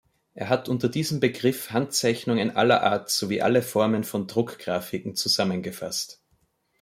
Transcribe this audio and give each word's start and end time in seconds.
Er 0.33 0.49
hat 0.49 0.67
unter 0.67 0.89
diesem 0.89 1.19
Begriff 1.19 1.69
Handzeichnungen 1.69 2.55
aller 2.55 2.81
Art 2.81 3.11
sowie 3.11 3.43
alle 3.43 3.61
Formen 3.61 4.03
von 4.03 4.25
Druckgraphiken 4.25 5.15
zusammengefasst. 5.15 6.23